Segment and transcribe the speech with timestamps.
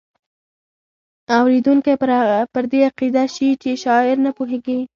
[1.37, 1.93] اوریدونکی
[2.53, 4.79] پر دې عقیده شي چې شاعر نه پوهیږي.